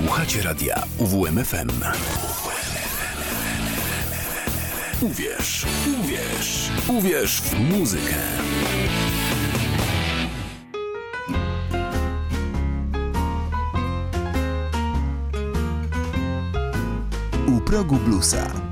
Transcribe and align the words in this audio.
Słuchacie 0.00 0.42
radia 0.42 0.82
UWMFM. 0.98 1.68
Uwierz, 5.00 5.66
uwierz, 6.00 6.70
uwierz 6.88 7.40
w 7.40 7.60
muzykę. 7.60 8.14
U 17.46 17.60
progu 17.60 17.96
bluesa. 17.96 18.69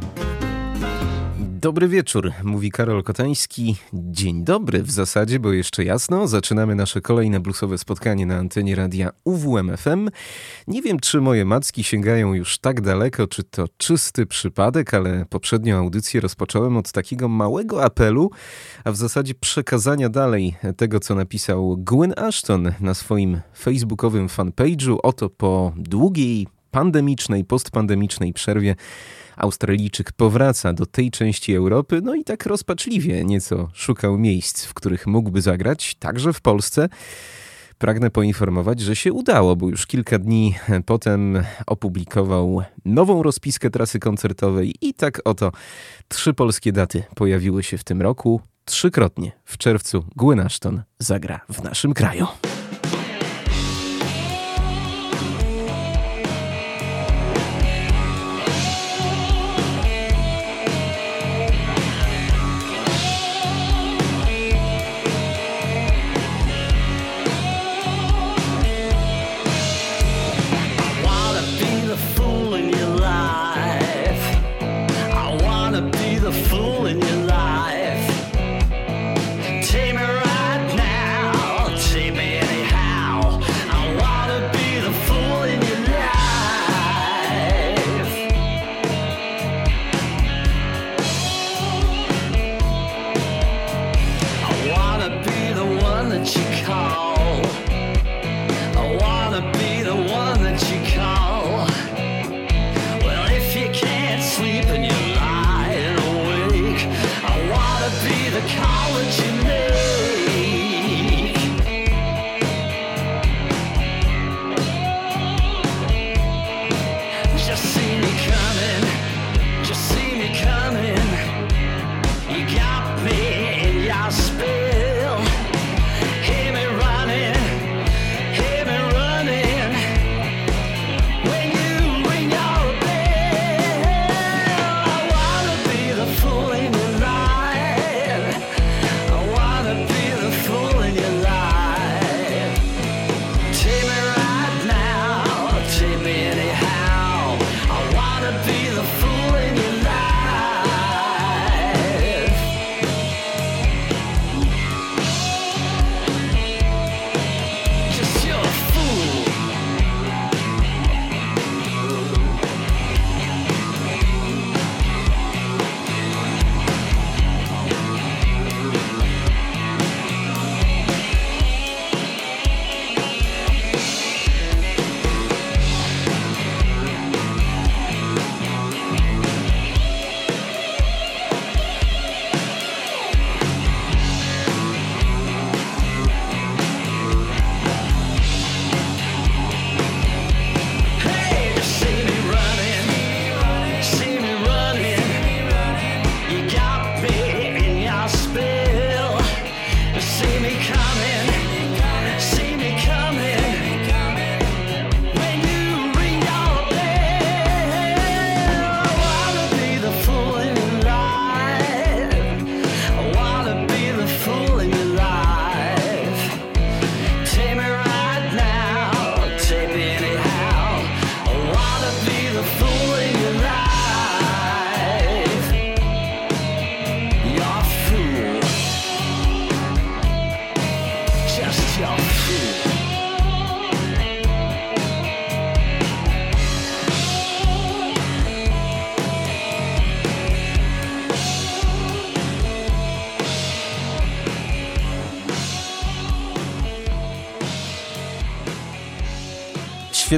Dobry 1.61 1.89
wieczór, 1.89 2.33
mówi 2.45 2.71
Karol 2.71 3.03
Kotański. 3.03 3.77
Dzień 3.93 4.45
dobry 4.45 4.83
w 4.83 4.91
zasadzie, 4.91 5.41
bo 5.41 5.53
jeszcze 5.53 5.85
jasno. 5.85 6.29
Zaczynamy 6.29 6.75
nasze 6.75 7.01
kolejne 7.01 7.41
bluesowe 7.41 7.79
spotkanie 7.79 8.27
na 8.27 8.37
antenie 8.37 8.75
radia 8.75 9.11
UWMFM. 9.25 10.11
Nie 10.69 10.83
wiem, 10.83 11.01
czy 11.01 11.21
moje 11.21 11.45
macki 11.45 11.85
sięgają 11.85 12.35
już 12.35 12.59
tak 12.59 12.81
daleko, 12.81 13.27
czy 13.27 13.45
to 13.45 13.67
czysty 13.77 14.27
przypadek, 14.27 14.95
ale 14.95 15.27
poprzednią 15.31 15.79
audycję 15.79 16.21
rozpocząłem 16.21 16.77
od 16.77 16.93
takiego 16.93 17.29
małego 17.29 17.85
apelu, 17.85 18.31
a 18.85 18.93
w 18.93 18.97
zasadzie 18.97 19.35
przekazania 19.35 20.09
dalej 20.09 20.57
tego, 20.77 21.01
co 21.01 21.15
napisał 21.15 21.77
Gwen 21.77 22.15
Ashton 22.17 22.73
na 22.81 22.95
swoim 22.95 23.41
facebookowym 23.59 24.29
fanpage'u. 24.29 24.97
Oto 25.03 25.31
po 25.31 25.73
długiej 25.77 26.47
pandemicznej, 26.71 27.45
postpandemicznej 27.45 28.33
przerwie 28.33 28.77
Australijczyk 29.39 30.13
powraca 30.13 30.73
do 30.73 30.87
tej 30.87 31.11
części 31.11 31.55
Europy, 31.55 32.01
no 32.05 32.15
i 32.15 32.25
tak 32.25 32.47
rozpaczliwie 32.47 33.25
nieco 33.25 33.69
szukał 33.75 34.19
miejsc, 34.19 34.65
w 34.65 34.75
których 34.75 35.07
mógłby 35.07 35.43
zagrać, 35.43 35.95
także 35.95 36.33
w 36.33 36.41
Polsce. 36.41 36.89
Pragnę 37.79 38.11
poinformować, 38.11 38.81
że 38.81 38.97
się 38.97 39.13
udało, 39.13 39.57
bo 39.57 39.69
już 39.69 39.87
kilka 39.87 40.19
dni 40.19 40.55
potem 40.87 41.43
opublikował 41.67 42.63
nową 42.85 43.23
rozpiskę 43.23 43.71
trasy 43.71 43.99
koncertowej 43.99 44.75
i 44.81 44.95
tak 44.95 45.21
oto 45.25 45.53
trzy 46.09 46.35
polskie 46.35 46.73
daty 46.73 47.03
pojawiły 47.15 47.63
się 47.63 47.79
w 47.79 47.85
tym 47.85 48.03
roku. 48.03 48.41
Trzykrotnie 48.65 49.33
w 49.45 49.59
czerwcu 49.59 50.05
Gwen 50.17 50.41
Ashton 50.41 50.83
zagra 50.99 51.41
w 51.49 51.63
naszym 51.63 51.95
kraju. 51.95 52.27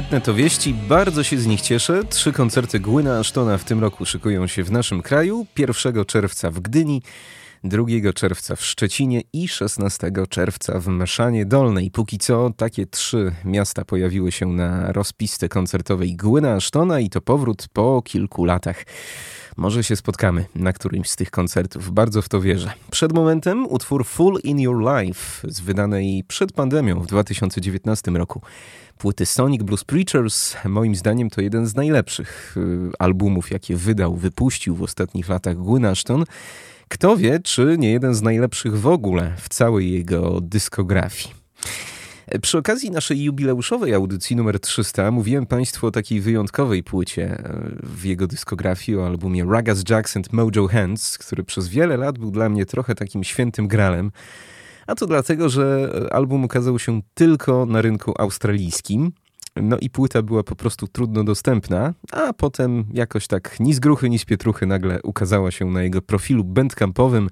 Świetne 0.01 0.21
to 0.21 0.33
wieści, 0.33 0.73
bardzo 0.73 1.23
się 1.23 1.37
z 1.37 1.47
nich 1.47 1.61
cieszę. 1.61 2.03
Trzy 2.09 2.33
koncerty 2.33 2.79
Gwyna 2.79 3.19
Ashtona 3.19 3.57
w 3.57 3.63
tym 3.63 3.79
roku 3.79 4.05
szykują 4.05 4.47
się 4.47 4.63
w 4.63 4.71
naszym 4.71 5.01
kraju. 5.01 5.45
1 5.57 6.05
czerwca 6.05 6.51
w 6.51 6.59
Gdyni, 6.59 7.01
2 7.63 7.85
czerwca 8.15 8.55
w 8.55 8.65
Szczecinie 8.65 9.21
i 9.33 9.47
16 9.47 10.11
czerwca 10.29 10.79
w 10.79 10.87
Meszanie 10.87 11.45
Dolnej. 11.45 11.91
Póki 11.91 12.17
co 12.17 12.51
takie 12.57 12.85
trzy 12.85 13.31
miasta 13.45 13.85
pojawiły 13.85 14.31
się 14.31 14.45
na 14.45 14.91
rozpiste 14.91 15.49
koncertowej 15.49 16.15
Głyna 16.15 16.53
Asztona 16.53 16.99
i 16.99 17.09
to 17.09 17.21
powrót 17.21 17.67
po 17.73 18.01
kilku 18.01 18.45
latach. 18.45 18.83
Może 19.57 19.83
się 19.83 19.95
spotkamy 19.95 20.45
na 20.55 20.73
którymś 20.73 21.09
z 21.09 21.15
tych 21.15 21.31
koncertów, 21.31 21.91
bardzo 21.91 22.21
w 22.21 22.29
to 22.29 22.41
wierzę. 22.41 22.73
Przed 22.91 23.13
momentem 23.13 23.67
utwór 23.67 24.05
Full 24.05 24.39
in 24.43 24.59
Your 24.59 24.77
Life 24.79 25.51
z 25.51 25.59
wydanej 25.59 26.23
przed 26.27 26.51
pandemią 26.51 26.99
w 26.99 27.07
2019 27.07 28.11
roku 28.11 28.41
płyty 28.97 29.25
Sonic 29.25 29.63
Blues 29.63 29.83
Preachers. 29.83 30.55
Moim 30.65 30.95
zdaniem 30.95 31.29
to 31.29 31.41
jeden 31.41 31.67
z 31.67 31.75
najlepszych 31.75 32.57
y, 32.57 32.91
albumów, 32.99 33.51
jakie 33.51 33.75
wydał, 33.75 34.15
wypuścił 34.15 34.75
w 34.75 34.81
ostatnich 34.81 35.29
latach 35.29 35.57
Gwyn 35.57 35.85
Ashton. 35.85 36.23
Kto 36.87 37.17
wie, 37.17 37.39
czy 37.39 37.75
nie 37.79 37.91
jeden 37.91 38.15
z 38.15 38.21
najlepszych 38.21 38.79
w 38.79 38.87
ogóle 38.87 39.33
w 39.37 39.49
całej 39.49 39.91
jego 39.91 40.41
dyskografii. 40.41 41.35
Przy 42.39 42.57
okazji 42.57 42.91
naszej 42.91 43.23
jubileuszowej 43.23 43.93
audycji 43.93 44.35
numer 44.35 44.59
300 44.59 45.11
mówiłem 45.11 45.45
Państwu 45.45 45.87
o 45.87 45.91
takiej 45.91 46.21
wyjątkowej 46.21 46.83
płycie 46.83 47.23
e, 47.23 47.69
w 47.83 48.05
jego 48.05 48.27
dyskografii, 48.27 48.97
o 48.97 49.05
albumie 49.05 49.45
Ragas 49.45 49.83
Jackson 49.89 50.23
Mojo 50.31 50.67
Hands, 50.67 51.17
który 51.17 51.43
przez 51.43 51.67
wiele 51.67 51.97
lat 51.97 52.17
był 52.17 52.31
dla 52.31 52.49
mnie 52.49 52.65
trochę 52.65 52.95
takim 52.95 53.23
świętym 53.23 53.67
gralem. 53.67 54.11
A 54.87 54.95
to 54.95 55.07
dlatego, 55.07 55.49
że 55.49 55.91
album 56.11 56.43
ukazał 56.43 56.79
się 56.79 57.01
tylko 57.13 57.65
na 57.65 57.81
rynku 57.81 58.13
australijskim. 58.17 59.11
No 59.55 59.77
i 59.77 59.89
płyta 59.89 60.21
była 60.21 60.43
po 60.43 60.55
prostu 60.55 60.87
trudno 60.87 61.23
dostępna, 61.23 61.93
a 62.11 62.33
potem 62.33 62.85
jakoś 62.93 63.27
tak 63.27 63.59
ni 63.59 63.73
z 63.73 63.79
gruchy, 63.79 64.09
ni 64.09 64.19
z 64.19 64.25
pietruchy 64.25 64.65
nagle 64.65 65.01
ukazała 65.03 65.51
się 65.51 65.65
na 65.65 65.83
jego 65.83 66.01
profilu 66.01 66.43
bandcampowym 66.43 67.29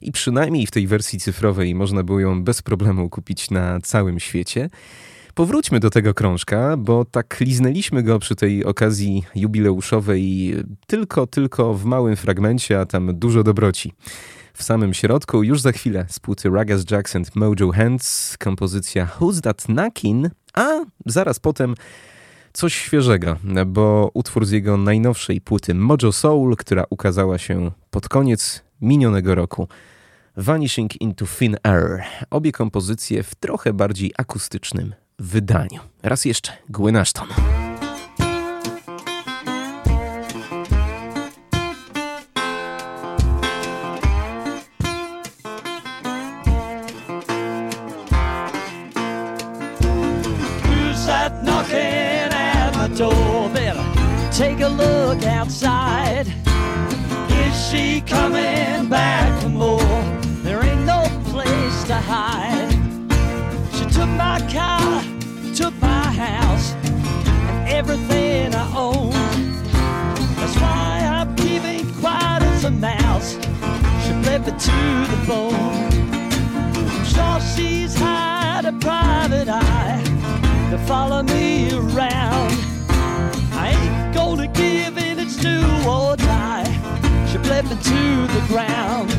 i 0.00 0.12
przynajmniej 0.12 0.66
w 0.66 0.70
tej 0.70 0.86
wersji 0.86 1.20
cyfrowej 1.20 1.74
można 1.74 2.02
było 2.02 2.20
ją 2.20 2.44
bez 2.44 2.62
problemu 2.62 3.08
kupić 3.10 3.50
na 3.50 3.80
całym 3.80 4.20
świecie. 4.20 4.70
Powróćmy 5.34 5.80
do 5.80 5.90
tego 5.90 6.14
krążka, 6.14 6.76
bo 6.76 7.04
tak 7.04 7.36
liznęliśmy 7.40 8.02
go 8.02 8.18
przy 8.18 8.36
tej 8.36 8.64
okazji 8.64 9.24
jubileuszowej 9.34 10.54
tylko, 10.86 11.26
tylko 11.26 11.74
w 11.74 11.84
małym 11.84 12.16
fragmencie, 12.16 12.80
a 12.80 12.86
tam 12.86 13.18
dużo 13.18 13.42
dobroci. 13.42 13.92
W 14.54 14.62
samym 14.62 14.94
środku, 14.94 15.42
już 15.42 15.60
za 15.60 15.72
chwilę 15.72 16.06
z 16.08 16.20
płyty 16.20 16.50
Ragas 16.50 16.90
Jackson 16.90 17.24
Mojo 17.34 17.72
Hands, 17.72 18.36
kompozycja 18.38 19.08
Who's 19.20 19.40
That 19.40 19.62
Knockin', 19.62 20.30
a 20.54 20.84
zaraz 21.06 21.38
potem 21.38 21.74
coś 22.58 22.74
świeżego, 22.74 23.36
bo 23.66 24.10
utwór 24.14 24.46
z 24.46 24.50
jego 24.50 24.76
najnowszej 24.76 25.40
płyty 25.40 25.74
Mojo 25.74 26.12
Soul, 26.12 26.56
która 26.56 26.84
ukazała 26.90 27.38
się 27.38 27.70
pod 27.90 28.08
koniec 28.08 28.62
minionego 28.80 29.34
roku. 29.34 29.68
Vanishing 30.36 31.00
into 31.00 31.26
Thin 31.26 31.56
Air. 31.62 32.02
Obie 32.30 32.52
kompozycje 32.52 33.22
w 33.22 33.34
trochę 33.34 33.72
bardziej 33.72 34.12
akustycznym 34.18 34.94
wydaniu. 35.18 35.80
Raz 36.02 36.24
jeszcze, 36.24 36.52
Gwen 36.68 36.96
Ashton. 36.96 37.28
Take 54.38 54.60
a 54.60 54.68
look 54.68 55.24
outside. 55.24 56.28
Is 57.28 57.68
she 57.68 58.00
coming 58.02 58.88
back 58.88 59.42
for 59.42 59.48
more? 59.48 60.02
There 60.44 60.62
ain't 60.64 60.84
no 60.84 61.02
place 61.24 61.82
to 61.88 61.96
hide. 61.96 62.70
She 63.72 63.84
took 63.86 64.08
my 64.10 64.38
car, 64.48 65.02
took 65.56 65.74
my 65.82 66.04
house, 66.26 66.72
and 67.50 67.68
everything 67.68 68.54
I 68.54 68.64
own. 68.76 69.10
That's 70.36 70.56
why 70.60 71.00
I'm 71.16 71.34
keeping 71.34 71.92
quiet 71.94 72.44
as 72.44 72.62
a 72.62 72.70
mouse. 72.70 73.32
She 74.04 74.12
bled 74.22 74.46
me 74.46 74.52
to 74.52 74.80
the 75.12 75.20
bone. 75.26 75.88
I'm 76.92 77.04
sure 77.04 77.40
she's 77.56 77.96
had 77.96 78.66
a 78.66 78.72
private 78.74 79.48
eye 79.48 80.00
to 80.70 80.78
follow 80.86 81.24
me 81.24 81.72
around. 81.72 82.67
Me 87.48 87.54
to 87.70 88.26
the 88.34 88.44
ground. 88.46 89.10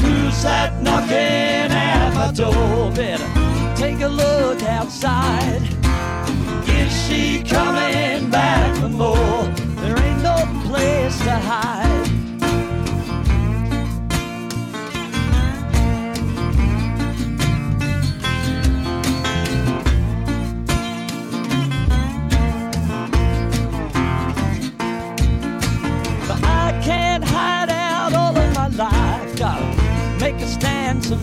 Who's 0.00 0.42
that 0.42 0.82
knocking 0.82 1.72
at 1.72 2.14
my 2.14 2.30
door? 2.30 2.92
Better 2.92 3.26
take 3.74 4.00
a 4.02 4.08
look 4.08 4.62
outside. 4.62 5.62
Is 6.68 6.92
she 7.08 7.42
coming 7.42 8.30
back 8.30 8.76
for 8.76 8.90
more? 8.90 9.44
There 9.82 9.98
ain't 9.98 10.22
no 10.22 10.36
place 10.66 11.18
to 11.20 11.32
hide. 11.32 11.85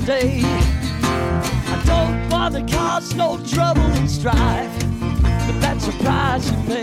Someday. 0.05 0.41
I 0.43 1.83
don't 1.85 2.29
to 2.55 2.75
cause 2.75 3.15
no 3.15 3.37
trouble 3.45 3.81
and 3.81 4.09
strife, 4.09 4.79
but 5.21 5.59
that's 5.61 5.87
a 5.87 5.91
price 6.03 6.51
you 6.51 6.57
pay. 6.67 6.82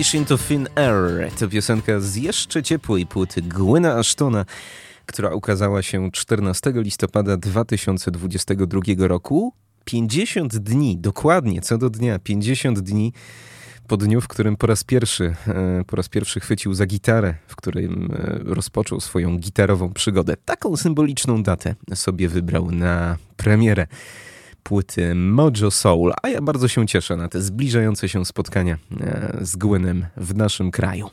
Vanish 0.00 0.14
into 0.14 0.38
Thin 0.38 0.68
Air 0.76 1.30
to 1.38 1.48
piosenka 1.48 2.00
z 2.00 2.16
jeszcze 2.16 2.62
ciepłej 2.62 3.06
płyty 3.06 3.42
Gwyna 3.42 3.94
Ashtona, 3.94 4.44
która 5.06 5.34
ukazała 5.34 5.82
się 5.82 6.10
14 6.12 6.72
listopada 6.74 7.36
2022 7.36 8.80
roku. 8.98 9.52
50 9.84 10.56
dni, 10.56 10.98
dokładnie, 10.98 11.60
co 11.60 11.78
do 11.78 11.90
dnia, 11.90 12.18
50 12.18 12.80
dni 12.80 13.12
po 13.88 13.96
dniu, 13.96 14.20
w 14.20 14.28
którym 14.28 14.56
po 14.56 14.66
raz 14.66 14.84
pierwszy, 14.84 15.34
e, 15.46 15.84
po 15.86 15.96
raz 15.96 16.08
pierwszy 16.08 16.40
chwycił 16.40 16.74
za 16.74 16.86
gitarę, 16.86 17.34
w 17.46 17.56
którym 17.56 18.10
e, 18.12 18.38
rozpoczął 18.54 19.00
swoją 19.00 19.38
gitarową 19.38 19.92
przygodę. 19.92 20.36
Taką 20.44 20.76
symboliczną 20.76 21.42
datę 21.42 21.74
sobie 21.94 22.28
wybrał 22.28 22.70
na 22.70 23.16
premierę 23.36 23.86
płyty 24.62 25.14
Mojo 25.14 25.70
Soul, 25.70 26.12
a 26.22 26.28
ja 26.28 26.42
bardzo 26.42 26.68
się 26.68 26.86
cieszę 26.86 27.16
na 27.16 27.28
te 27.28 27.42
zbliżające 27.42 28.08
się 28.08 28.24
spotkania 28.24 28.78
e, 29.00 29.38
z 29.40 29.56
Gwynem 29.56 30.06
w 30.16 30.34
naszym 30.34 30.70
kraju. 30.70 31.10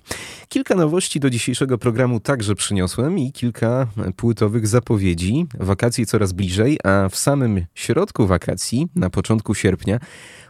Kilka 0.50 0.76
nowości 0.76 1.20
do 1.20 1.30
dzisiejszego 1.30 1.78
programu 1.78 2.20
także 2.20 2.56
przyniosłem 2.56 3.20
i 3.20 3.32
kilka 3.32 3.88
płytowych 4.16 4.68
zapowiedzi. 4.68 5.46
Wakacje 5.60 6.06
coraz 6.06 6.34
bliżej, 6.34 6.80
a 6.84 7.10
w 7.10 7.16
samym 7.16 7.66
środku 7.76 8.28
wakacji, 8.28 8.88
na 8.96 9.10
początku 9.10 9.56
sierpnia, 9.56 10.00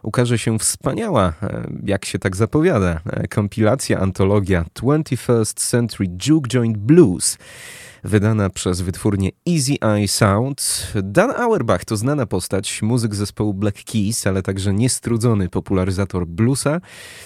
ukaże 0.03 0.37
się 0.37 0.59
wspaniała, 0.59 1.33
e, 1.43 1.69
jak 1.83 2.05
się 2.05 2.19
tak 2.19 2.35
zapowiada, 2.35 2.99
e, 3.05 3.27
kompilacja, 3.27 3.99
antologia 3.99 4.65
21st 4.75 5.69
Century 5.69 6.09
Juke 6.27 6.49
Joint 6.49 6.77
Blues 6.77 7.37
wydana 8.07 8.49
przez 8.49 8.81
wytwórnię 8.81 9.29
Easy 9.49 9.75
Eye 9.81 10.07
Sound. 10.07 10.87
Dan 11.03 11.31
Auerbach 11.31 11.85
to 11.85 11.97
znana 11.97 12.25
postać, 12.25 12.81
muzyk 12.81 13.15
zespołu 13.15 13.53
Black 13.53 13.83
Keys, 13.83 14.27
ale 14.27 14.43
także 14.43 14.73
niestrudzony 14.73 15.49
popularyzator 15.49 16.27
bluesa. 16.27 16.81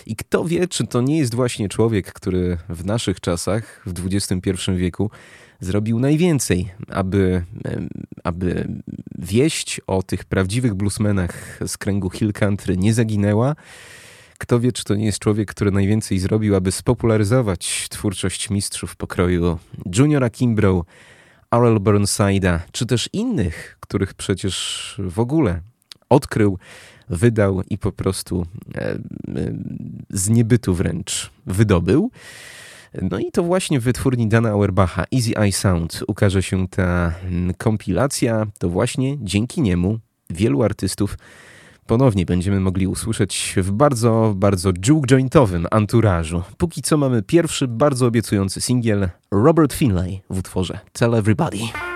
I 0.06 0.16
kto 0.16 0.46
wie, 0.46 0.68
czy 0.68 0.88
to 0.88 1.02
nie 1.02 1.18
jest 1.18 1.36
właśnie 1.36 1.70
człowiek, 1.70 2.14
który 2.14 2.58
w 2.70 2.86
naszych 2.86 3.20
czasach, 3.20 3.82
w 3.86 3.94
XXI 4.06 4.52
wieku, 4.76 5.12
zrobił 5.60 6.00
najwięcej, 6.00 6.72
aby, 6.90 7.44
aby 8.24 8.68
wieść 9.18 9.82
o 9.88 10.04
tych 10.04 10.26
prawdziwych 10.26 10.74
bluesmenach 10.74 11.60
z 11.68 11.78
kręgu 11.78 12.10
Hill 12.10 12.34
Country 12.34 12.78
nie 12.78 12.94
zaginęła. 12.94 13.56
Kto 14.42 14.60
wie, 14.60 14.72
czy 14.72 14.84
to 14.84 14.96
nie 14.96 15.06
jest 15.06 15.20
człowiek, 15.20 15.50
który 15.50 15.72
najwięcej 15.72 16.20
zrobił, 16.20 16.56
aby 16.56 16.72
spopularyzować 16.72 17.88
twórczość 17.90 18.50
mistrzów 18.50 18.96
pokroju 18.96 19.58
Juniora 19.98 20.30
Kimbrough, 20.30 20.86
Arel 21.50 21.76
Burnside'a, 21.76 22.60
czy 22.72 22.86
też 22.86 23.10
innych, 23.14 23.78
których 23.80 24.14
przecież 24.14 24.96
w 25.00 25.20
ogóle 25.20 25.62
odkrył, 26.10 26.58
wydał 27.10 27.62
i 27.70 27.78
po 27.78 27.92
prostu 27.92 28.46
e, 28.76 28.82
e, 28.82 29.00
z 30.10 30.30
niebytu 30.30 30.74
wręcz 30.74 31.32
wydobył. 31.46 32.12
No 33.02 33.20
i 33.20 33.32
to 33.32 33.44
właśnie 33.44 33.80
w 33.80 33.84
wytwórni 33.84 34.28
Dana 34.28 34.50
Auerbacha, 34.50 35.06
Easy 35.16 35.38
Eye 35.38 35.52
Sound, 35.52 36.04
ukaże 36.08 36.44
się 36.44 36.68
ta 36.68 37.14
mm, 37.24 37.54
kompilacja. 37.54 38.48
To 38.60 38.70
właśnie 38.70 39.18
dzięki 39.20 39.62
niemu 39.62 40.00
wielu 40.30 40.64
artystów 40.64 41.18
ponownie 41.92 42.26
będziemy 42.26 42.60
mogli 42.60 42.88
usłyszeć 42.88 43.54
w 43.58 43.72
bardzo, 43.72 44.34
bardzo 44.36 44.72
juke 44.88 45.08
jointowym 45.08 45.68
anturażu. 45.72 46.44
Póki 46.58 46.82
co 46.82 46.98
mamy 46.98 47.24
pierwszy 47.24 47.68
bardzo 47.68 48.06
obiecujący 48.06 48.62
singiel 48.62 49.10
Robert 49.32 49.74
Finlay 49.74 50.22
w 50.30 50.38
utworze 50.38 50.80
Tell 50.94 51.16
Everybody. 51.16 51.91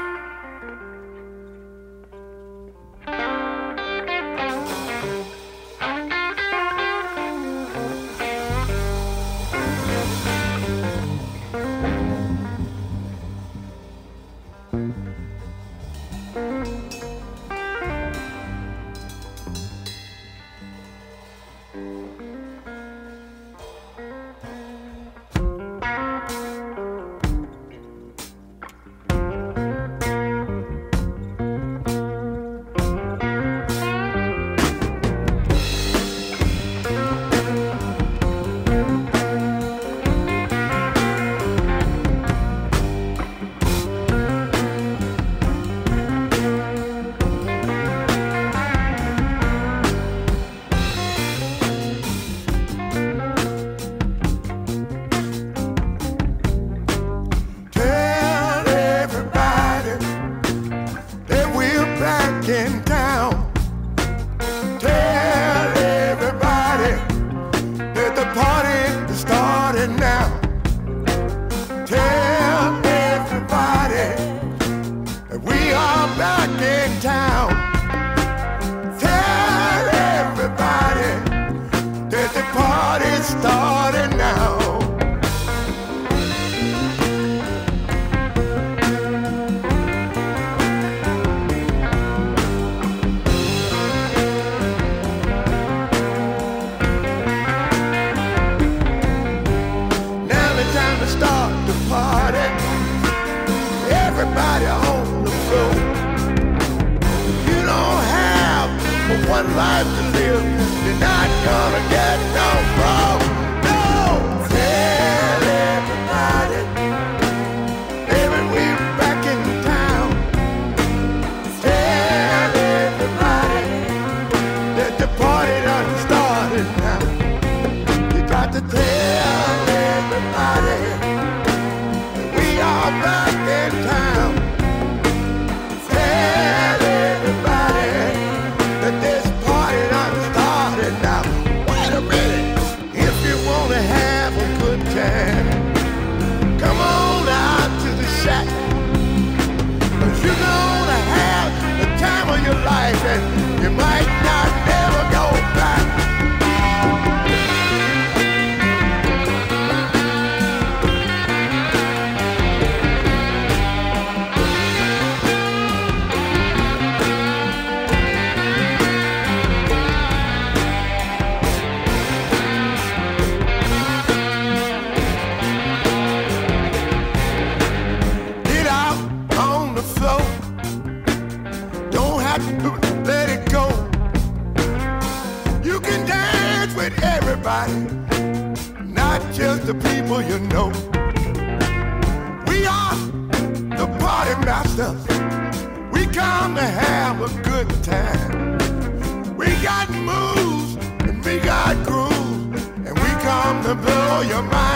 your 204.23 204.41
mind. 204.43 204.75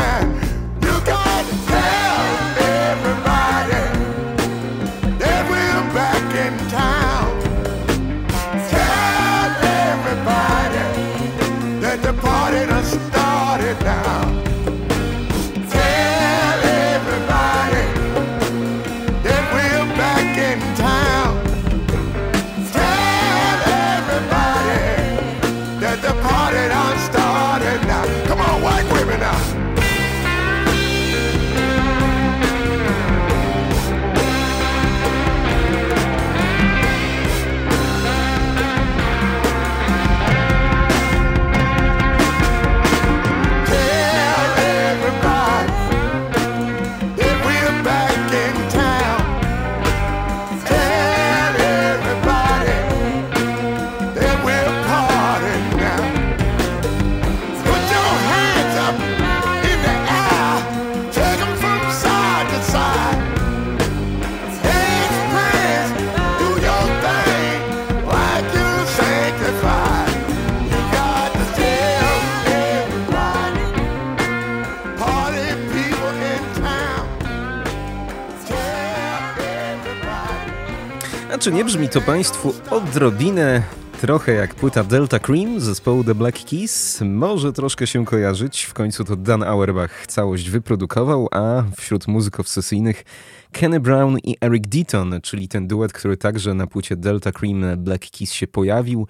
mi 81.80 81.90
to 81.90 82.02
Państwu 82.02 82.54
odrobinę 82.70 83.64
trochę 84.02 84.34
jak 84.34 84.56
płyta 84.56 84.84
Delta 84.84 85.20
Cream 85.20 85.60
zespołu 85.60 86.04
The 86.04 86.16
Black 86.16 86.50
Keys. 86.50 87.02
Może 87.06 87.54
troszkę 87.54 87.88
się 87.88 88.06
kojarzyć, 88.06 88.64
w 88.64 88.74
końcu 88.74 89.04
to 89.04 89.16
Dan 89.16 89.44
Auerbach 89.44 90.08
całość 90.08 90.50
wyprodukował, 90.50 91.28
a 91.32 91.64
wśród 91.78 92.08
muzyków 92.08 92.50
sesyjnych 92.50 93.04
Kenny 93.52 93.80
Brown 93.80 94.18
i 94.24 94.36
Eric 94.42 94.68
Deaton, 94.68 95.20
czyli 95.24 95.48
ten 95.48 95.68
duet, 95.68 95.94
który 95.94 96.18
także 96.18 96.54
na 96.54 96.68
płycie 96.68 96.96
Delta 96.96 97.32
Cream 97.32 97.64
Black 97.78 98.12
Keys 98.12 98.32
się 98.32 98.48
pojawił. 98.48 99.08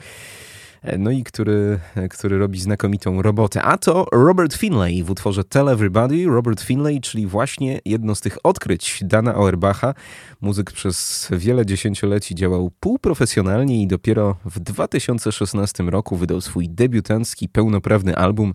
E, 0.81 0.97
no 0.97 1.11
i 1.11 1.23
który, 1.23 1.79
e, 1.95 2.09
który 2.09 2.37
robi 2.37 2.59
znakomitą 2.59 3.21
robotę. 3.21 3.63
A 3.63 3.77
to 3.77 4.05
Robert 4.11 4.53
Finlay 4.53 5.03
w 5.03 5.09
utworze 5.09 5.43
Tell 5.43 5.69
Everybody. 5.69 6.25
Robert 6.25 6.61
Finlay, 6.61 7.01
czyli 7.01 7.27
właśnie 7.27 7.79
jedno 7.85 8.15
z 8.15 8.21
tych 8.21 8.37
odkryć 8.43 8.99
Dana 9.03 9.33
Auerbacha. 9.33 9.93
Muzyk 10.41 10.71
przez 10.71 11.27
wiele 11.31 11.65
dziesięcioleci 11.65 12.35
działał 12.35 12.71
półprofesjonalnie 12.79 13.81
i 13.81 13.87
dopiero 13.87 14.35
w 14.45 14.59
2016 14.59 15.83
roku 15.83 16.15
wydał 16.15 16.41
swój 16.41 16.69
debiutancki, 16.69 17.49
pełnoprawny 17.49 18.15
album 18.15 18.53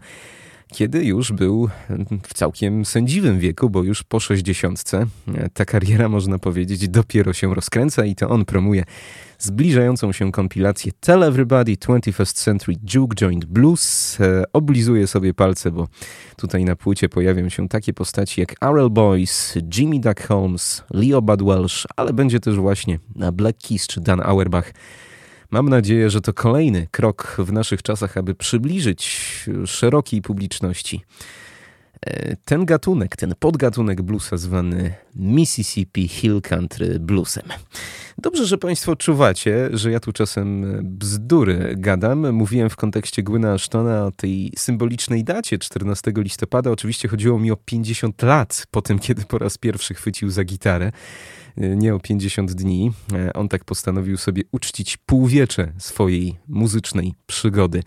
kiedy 0.72 1.04
już 1.04 1.32
był 1.32 1.68
w 2.22 2.34
całkiem 2.34 2.84
sędziwym 2.84 3.38
wieku, 3.38 3.70
bo 3.70 3.82
już 3.82 4.02
po 4.02 4.20
60. 4.20 4.82
Ta 5.54 5.64
kariera, 5.64 6.08
można 6.08 6.38
powiedzieć, 6.38 6.88
dopiero 6.88 7.32
się 7.32 7.54
rozkręca 7.54 8.04
i 8.04 8.14
to 8.14 8.28
on 8.28 8.44
promuje 8.44 8.84
zbliżającą 9.38 10.12
się 10.12 10.32
kompilację 10.32 10.92
Tell 11.00 11.22
Everybody 11.22 11.72
21st 11.72 12.32
Century 12.44 12.76
Juke 12.94 13.16
Joint 13.16 13.44
Blues. 13.44 14.20
E, 14.20 14.44
oblizuje 14.52 15.06
sobie 15.06 15.34
palce, 15.34 15.70
bo 15.70 15.88
tutaj 16.36 16.64
na 16.64 16.76
płycie 16.76 17.08
pojawią 17.08 17.48
się 17.48 17.68
takie 17.68 17.92
postaci 17.92 18.40
jak 18.40 18.54
R.L. 18.60 18.90
Boys, 18.90 19.54
Jimmy 19.78 20.00
Duck 20.00 20.26
Holmes, 20.26 20.84
Leo 20.90 21.22
Bud 21.22 21.42
Welsh, 21.42 21.86
ale 21.96 22.12
będzie 22.12 22.40
też 22.40 22.56
właśnie 22.56 22.98
Black 23.32 23.68
Keys 23.68 23.86
czy 23.86 24.00
Dan 24.00 24.20
Auerbach. 24.20 24.72
Mam 25.50 25.68
nadzieję, 25.68 26.10
że 26.10 26.20
to 26.20 26.32
kolejny 26.32 26.86
krok 26.90 27.36
w 27.38 27.52
naszych 27.52 27.82
czasach, 27.82 28.16
aby 28.16 28.34
przybliżyć 28.34 29.20
szerokiej 29.66 30.22
publiczności 30.22 31.00
e, 32.06 32.36
ten 32.36 32.64
gatunek, 32.64 33.16
ten 33.16 33.34
podgatunek 33.38 34.02
bluesa 34.02 34.36
zwany 34.36 34.94
Mississippi 35.16 36.08
Hill 36.08 36.40
Country 36.42 36.98
Bluesem. 37.00 37.48
Dobrze, 38.18 38.46
że 38.46 38.58
Państwo 38.58 38.96
czuwacie, 38.96 39.68
że 39.72 39.90
ja 39.90 40.00
tu 40.00 40.12
czasem 40.12 40.78
bzdury 40.82 41.74
gadam. 41.76 42.32
Mówiłem 42.32 42.70
w 42.70 42.76
kontekście 42.76 43.22
Gwyna 43.22 43.52
Ashtona 43.52 44.06
o 44.06 44.10
tej 44.10 44.52
symbolicznej 44.56 45.24
dacie 45.24 45.58
14 45.58 46.12
listopada. 46.16 46.70
Oczywiście 46.70 47.08
chodziło 47.08 47.38
mi 47.38 47.50
o 47.50 47.56
50 47.56 48.22
lat 48.22 48.66
po 48.70 48.82
tym, 48.82 48.98
kiedy 48.98 49.24
po 49.24 49.38
raz 49.38 49.58
pierwszy 49.58 49.94
chwycił 49.94 50.30
za 50.30 50.44
gitarę. 50.44 50.92
Nie 51.56 51.94
o 51.94 52.00
50 52.00 52.52
dni. 52.52 52.92
On 53.34 53.48
tak 53.48 53.64
postanowił 53.64 54.16
sobie 54.16 54.42
uczcić 54.52 54.96
półwiecze 54.96 55.72
swojej 55.78 56.36
muzycznej 56.48 57.14
przygody 57.26 57.82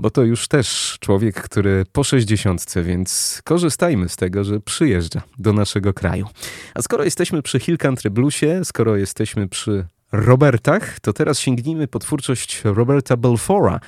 bo 0.00 0.10
to 0.10 0.22
już 0.22 0.48
też 0.48 0.96
człowiek, 1.00 1.42
który 1.42 1.84
po 1.92 2.04
60, 2.04 2.74
więc 2.84 3.40
korzystajmy 3.44 4.08
z 4.08 4.16
tego, 4.16 4.44
że 4.44 4.60
przyjeżdża 4.60 5.22
do 5.38 5.52
naszego 5.52 5.94
kraju. 5.94 6.26
A 6.74 6.82
skoro 6.82 7.04
jesteśmy 7.04 7.42
przy 7.42 7.60
Hill 7.60 7.78
Country 7.78 8.10
Bluesie, 8.10 8.64
skoro 8.64 8.96
jesteśmy 8.96 9.48
przy 9.48 9.86
Robertach, 10.12 11.00
to 11.00 11.12
teraz 11.12 11.38
sięgnijmy 11.38 11.88
po 11.88 11.98
twórczość 11.98 12.60
Roberta 12.64 13.16
Belfora. 13.16 13.80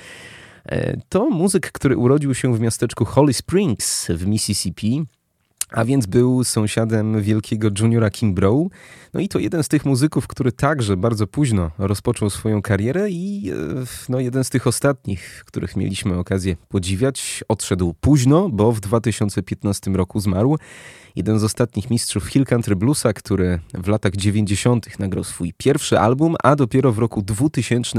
E, 0.66 1.00
to 1.08 1.30
muzyk, 1.30 1.72
który 1.72 1.96
urodził 1.96 2.34
się 2.34 2.54
w 2.54 2.60
miasteczku 2.60 3.04
Holly 3.04 3.32
Springs 3.32 4.06
w 4.08 4.26
Mississippi 4.26 5.04
a 5.72 5.84
więc 5.84 6.06
był 6.06 6.44
sąsiadem 6.44 7.22
wielkiego 7.22 7.68
juniora 7.80 8.10
Kimbrough. 8.10 8.72
No 9.14 9.20
i 9.20 9.28
to 9.28 9.38
jeden 9.38 9.62
z 9.62 9.68
tych 9.68 9.84
muzyków, 9.84 10.26
który 10.26 10.52
także 10.52 10.96
bardzo 10.96 11.26
późno 11.26 11.70
rozpoczął 11.78 12.30
swoją 12.30 12.62
karierę 12.62 13.10
i 13.10 13.50
e, 13.50 13.54
no, 14.08 14.20
jeden 14.20 14.44
z 14.44 14.50
tych 14.50 14.66
ostatnich, 14.66 15.42
których 15.46 15.76
mieliśmy 15.76 16.18
okazję 16.18 16.56
podziwiać. 16.68 17.44
Odszedł 17.48 17.94
późno, 18.00 18.48
bo 18.48 18.72
w 18.72 18.80
2015 18.80 19.90
roku 19.90 20.20
zmarł. 20.20 20.58
Jeden 21.16 21.38
z 21.38 21.44
ostatnich 21.44 21.90
mistrzów 21.90 22.26
Hill 22.26 22.44
Country 22.44 22.76
Bluesa, 22.76 23.12
który 23.12 23.60
w 23.74 23.88
latach 23.88 24.12
90. 24.12 24.98
nagrał 24.98 25.24
swój 25.24 25.52
pierwszy 25.56 25.98
album, 25.98 26.36
a 26.42 26.56
dopiero 26.56 26.92
w 26.92 26.98
roku 26.98 27.22
2000 27.22 27.98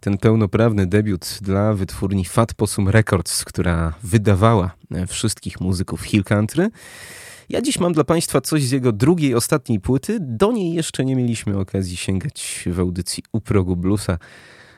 ten 0.00 0.18
pełnoprawny 0.18 0.86
debiut 0.86 1.38
dla 1.42 1.72
wytwórni 1.72 2.24
Fat 2.24 2.54
Possum 2.54 2.88
Records, 2.88 3.44
która 3.44 3.94
wydawała 4.02 4.70
e, 4.90 5.06
wszystkich 5.06 5.60
muzyków 5.60 6.02
Hill 6.02 6.24
Country. 6.24 6.70
Ja 7.48 7.62
dziś 7.62 7.78
mam 7.78 7.92
dla 7.92 8.04
Państwa 8.04 8.40
coś 8.40 8.62
z 8.62 8.70
jego 8.70 8.92
drugiej, 8.92 9.34
ostatniej 9.34 9.80
płyty. 9.80 10.18
Do 10.20 10.52
niej 10.52 10.74
jeszcze 10.74 11.04
nie 11.04 11.16
mieliśmy 11.16 11.58
okazji 11.58 11.96
sięgać 11.96 12.64
w 12.66 12.80
audycji 12.80 13.22
u 13.32 13.40
progu 13.40 13.76
bluesa, 13.76 14.18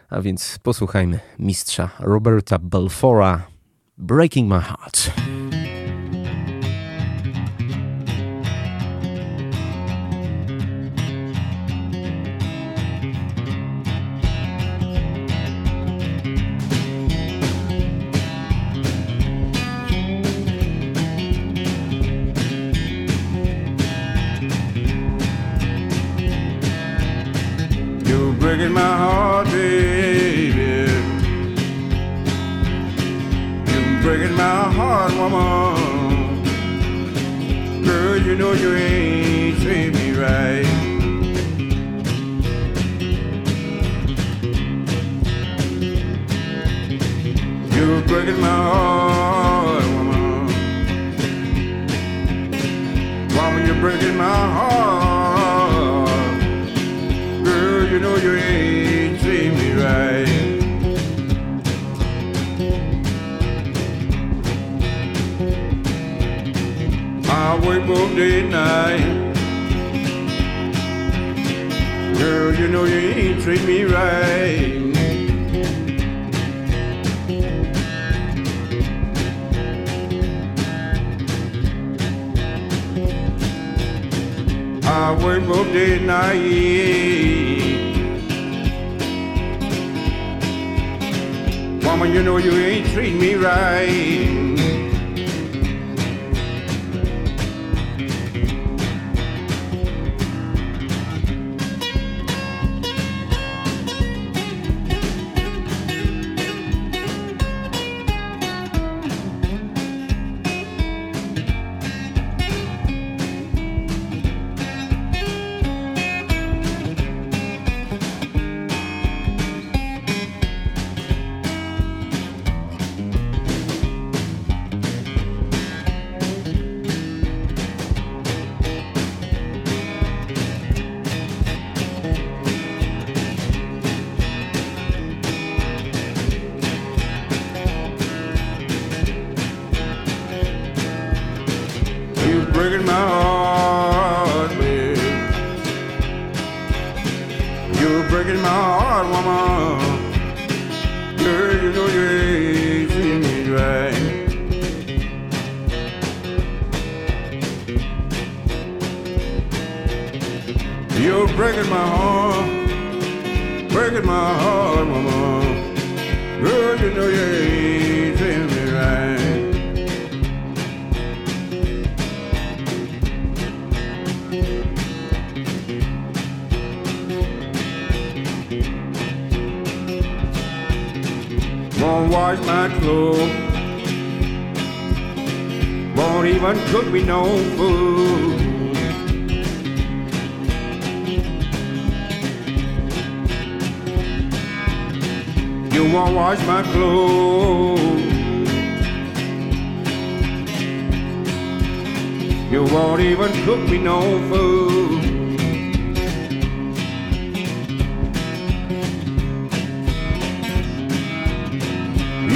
a 0.09 0.21
więc 0.21 0.59
posłuchajmy 0.63 1.21
mistrza 1.39 1.91
Roberta 1.99 2.59
Balfora 2.59 3.47
Breaking 3.99 4.49
My 4.49 4.61
Heart. 4.61 5.11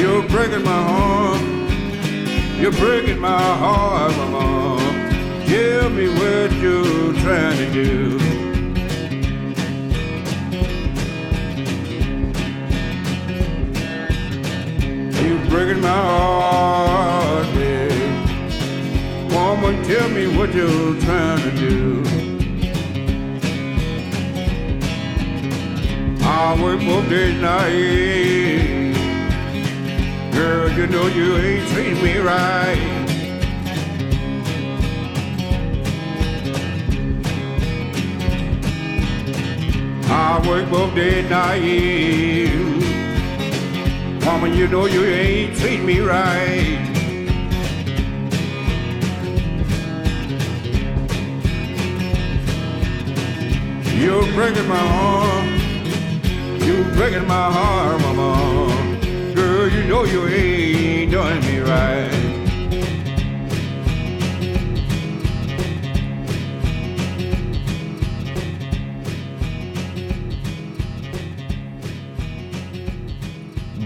You're 0.03 0.27
breaking 0.27 0.65
my 0.65 0.83
heart. 0.83 1.41
You're 2.59 2.73
breaking 2.73 3.21
my 3.21 3.41
heart, 3.41 4.11
mama. 4.17 4.81
Tell 5.47 5.91
me 5.91 6.09
what 6.09 6.53
you're 6.55 7.13
trying 7.23 7.57
to 7.57 7.73
do. 7.73 8.19
You're 15.25 15.45
breaking 15.51 15.81
my 15.81 15.89
heart, 15.89 17.47
babe. 17.55 19.33
Woman, 19.33 19.85
tell 19.85 20.09
me 20.09 20.27
what 20.37 20.53
you're 20.53 21.01
trying 21.03 21.43
to 21.43 21.51
do. 21.57 22.03
I 26.25 26.61
work 26.61 26.81
both 26.81 27.09
days 27.09 27.35
and 27.35 27.43
night. 27.43 28.62
Girl, 30.33 30.71
you 30.73 30.87
know 30.87 31.07
you 31.09 31.37
ain't 31.37 31.69
treating 31.69 32.03
me 32.03 32.17
right. 32.19 33.03
I 40.09 40.49
work 40.49 40.71
both 40.71 40.95
day 40.95 41.21
and 41.21 41.31
night. 41.31 41.63
Woman, 44.25 44.55
you 44.55 44.69
know 44.69 44.87
you 44.87 45.05
ain't 45.05 45.57
treating 45.59 45.85
me 45.85 46.01
right. 46.01 46.79
You're 54.03 54.27
breaking 54.33 54.69
my 54.69 54.77
heart. 54.77 55.47
You're 56.63 56.85
breaking 56.97 57.27
my 57.27 57.51
heart, 57.53 58.01
mama. 58.01 58.72
Girl, 59.43 59.69
you 59.69 59.83
know 59.89 60.05
you 60.05 60.29
ain't 60.29 61.11
doing 61.11 61.41
me 61.41 61.59
right. 61.59 62.11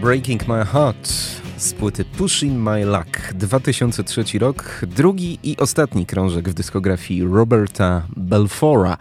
Breaking 0.00 0.40
My 0.46 0.64
Heart 0.64 1.08
z 1.56 1.72
płyty 1.72 2.04
Pushing 2.04 2.58
My 2.58 2.84
Luck 2.84 3.32
2003 3.34 4.38
rok, 4.38 4.80
drugi 4.86 5.38
i 5.42 5.56
ostatni 5.56 6.06
krążek 6.06 6.48
w 6.48 6.54
dyskografii 6.54 7.22
Roberta 7.22 8.06
Belfora. 8.16 8.98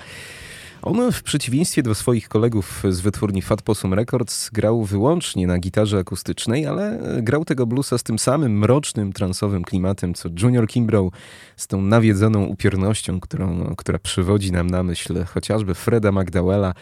On 0.86 1.12
w 1.12 1.24
przeciwieństwie 1.24 1.84
do 1.84 1.96
swoich 1.96 2.28
kolegów 2.28 2.84
z 2.90 3.00
wytwórni 3.00 3.42
Fat 3.42 3.62
Possum 3.62 3.94
Records 3.94 4.50
grał 4.50 4.84
wyłącznie 4.84 5.48
na 5.48 5.60
gitarze 5.60 5.98
akustycznej, 5.98 6.66
ale 6.66 7.00
grał 7.22 7.46
tego 7.46 7.66
bluesa 7.68 7.98
z 7.98 8.04
tym 8.04 8.20
samym 8.20 8.58
mrocznym, 8.58 9.14
transowym 9.14 9.64
klimatem, 9.64 10.14
co 10.14 10.30
Junior 10.42 10.68
Kimbrough, 10.68 11.14
z 11.58 11.68
tą 11.68 11.82
nawiedzoną 11.82 12.46
upiornością, 12.46 13.20
którą, 13.20 13.76
która 13.78 14.00
przywodzi 14.00 14.52
nam 14.52 14.68
na 14.68 14.84
myśl 14.84 15.26
chociażby 15.26 15.76
Freda 15.76 16.12
McDowella, 16.12 16.74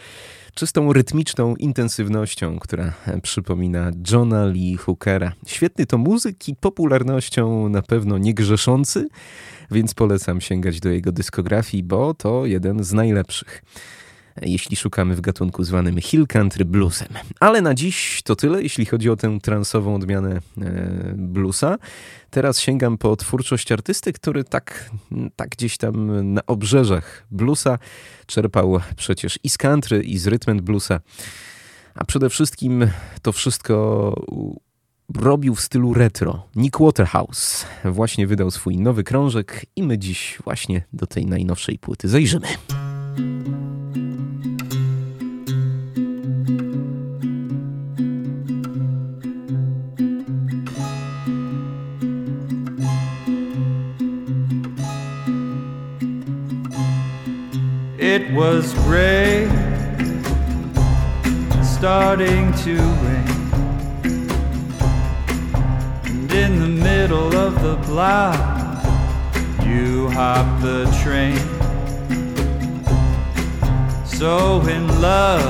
czystą 0.54 0.92
rytmiczną 0.92 1.56
intensywnością, 1.56 2.58
która 2.58 2.92
przypomina 3.22 3.90
Johna 4.10 4.46
Lee 4.46 4.76
Hookera. 4.76 5.32
Świetny 5.46 5.86
to 5.86 5.98
muzyk 5.98 6.48
i 6.48 6.56
popularnością 6.56 7.68
na 7.68 7.82
pewno 7.82 8.18
nie 8.18 8.34
grzeszący, 8.34 9.08
więc 9.70 9.94
polecam 9.94 10.40
sięgać 10.40 10.80
do 10.80 10.88
jego 10.88 11.12
dyskografii, 11.12 11.82
bo 11.82 12.14
to 12.14 12.46
jeden 12.46 12.84
z 12.84 12.92
najlepszych 12.92 13.62
jeśli 14.42 14.76
szukamy 14.76 15.16
w 15.16 15.20
gatunku 15.20 15.64
zwanym 15.64 16.00
Hill 16.00 16.26
Country 16.26 16.64
Bluesem. 16.64 17.08
Ale 17.40 17.62
na 17.62 17.74
dziś 17.74 18.22
to 18.24 18.36
tyle, 18.36 18.62
jeśli 18.62 18.86
chodzi 18.86 19.10
o 19.10 19.16
tę 19.16 19.38
transową 19.42 19.94
odmianę 19.94 20.40
e, 20.60 21.14
bluesa. 21.16 21.76
Teraz 22.30 22.60
sięgam 22.60 22.98
po 22.98 23.16
twórczość 23.16 23.72
artysty, 23.72 24.12
który 24.12 24.44
tak, 24.44 24.90
tak 25.36 25.48
gdzieś 25.48 25.76
tam 25.76 26.32
na 26.32 26.46
obrzeżach 26.46 27.26
bluesa 27.30 27.78
czerpał 28.26 28.80
przecież 28.96 29.38
i 29.42 29.50
z 29.50 29.58
country, 29.58 30.02
i 30.02 30.18
z 30.18 30.26
rytm 30.26 30.60
bluesa. 30.60 31.00
A 31.94 32.04
przede 32.04 32.30
wszystkim 32.30 32.88
to 33.22 33.32
wszystko 33.32 34.14
robił 35.14 35.54
w 35.54 35.60
stylu 35.60 35.94
retro. 35.94 36.46
Nick 36.56 36.78
Waterhouse 36.80 37.66
właśnie 37.84 38.26
wydał 38.26 38.50
swój 38.50 38.76
nowy 38.76 39.04
krążek 39.04 39.66
i 39.76 39.82
my 39.82 39.98
dziś 39.98 40.38
właśnie 40.44 40.84
do 40.92 41.06
tej 41.06 41.26
najnowszej 41.26 41.78
płyty 41.78 42.08
zajrzymy. 42.08 42.46
It 57.98 58.34
was 58.34 58.74
gray, 58.86 59.48
starting 61.62 62.52
to 62.52 62.76
rain. 63.04 63.13
In 66.34 66.58
the 66.58 66.66
middle 66.66 67.32
of 67.36 67.62
the 67.62 67.76
block, 67.86 68.34
you 69.64 70.08
hop 70.08 70.60
the 70.60 70.84
train. 71.00 71.38
So 74.04 74.60
in 74.66 74.88
love, 75.00 75.44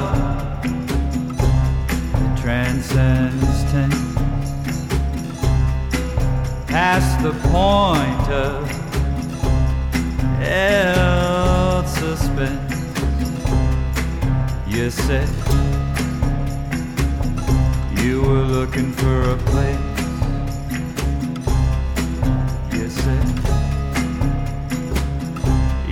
transcends 2.39 3.65
time. 3.73 3.91
Past 6.67 7.23
the 7.23 7.33
point 7.49 8.29
of 8.31 8.69
held 10.43 11.89
suspense. 11.89 12.75
You 14.67 14.91
said 14.91 15.31
you 18.03 18.21
were 18.21 18.45
looking 18.45 18.93
for 18.93 19.31
a 19.31 19.37
place. 19.39 19.94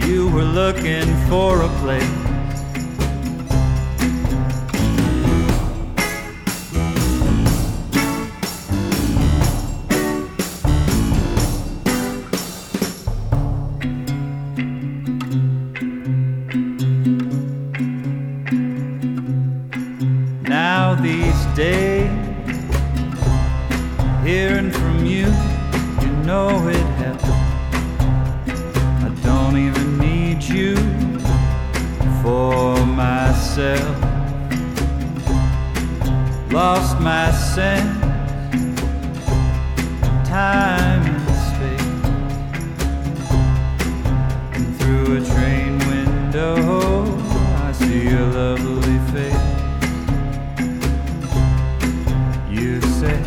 You 0.07 0.29
were 0.31 0.45
looking 0.45 1.07
for 1.29 1.63
a 1.63 1.69
place. 1.81 2.03
Now 20.49 20.95
these 20.95 21.47
days, 21.57 22.11
hearing 24.25 24.71
from 24.71 25.07
you, 25.07 25.27
you 26.01 26.11
know 26.25 26.69
it 26.69 26.92
need 30.43 30.55
you 30.55 30.77
for 32.23 32.77
myself. 32.87 34.03
Lost 36.53 37.01
my 37.01 37.31
sense, 37.33 38.01
time 40.29 41.03
and 41.07 41.29
space. 41.49 41.83
Through 44.79 45.17
a 45.17 45.21
train 45.25 45.79
window, 45.79 46.55
I 47.65 47.73
see 47.73 48.09
your 48.09 48.27
lovely 48.27 48.99
face. 49.13 49.49
You 52.51 52.81
said 52.81 53.25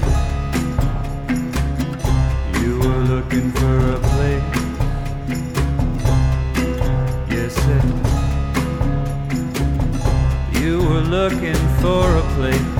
you 2.61 2.79
were 2.79 3.03
looking 3.15 3.51
for 3.51 3.75
a 3.91 4.14
looking 11.15 11.55
for 11.79 12.17
a 12.17 12.21
place. 12.35 12.74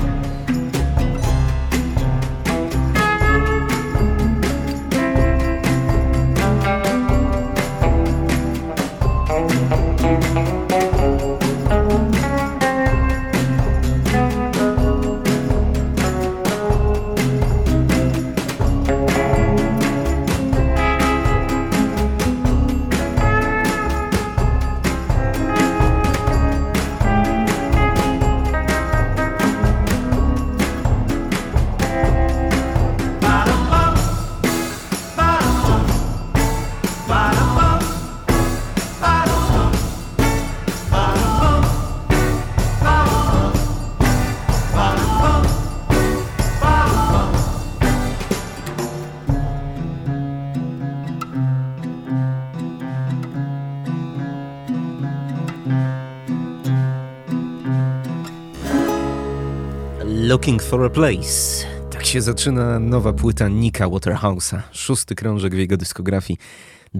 Looking 60.36 60.62
for 60.62 60.84
a 60.84 60.90
Place. 60.90 61.66
Tak 61.90 62.06
się 62.06 62.22
zaczyna 62.22 62.78
nowa 62.78 63.12
płyta 63.12 63.48
Nika 63.48 63.86
Waterhouse'a. 63.86 64.60
Szósty 64.72 65.14
krążek 65.14 65.54
w 65.54 65.58
jego 65.58 65.76
dyskografii. 65.76 66.38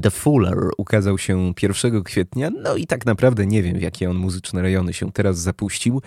The 0.03 0.11
Fuller 0.11 0.57
ukazał 0.79 1.19
się 1.19 1.53
1 1.63 2.03
kwietnia, 2.03 2.51
no 2.51 2.77
i 2.77 2.87
tak 2.87 3.07
naprawdę 3.07 3.47
nie 3.47 3.63
wiem, 3.63 3.79
w 3.79 3.83
jakie 3.83 4.11
on 4.11 4.17
muzyczne 4.17 4.63
rejony 4.63 4.93
się 4.93 5.13
teraz 5.13 5.39
zapuścił. 5.39 6.03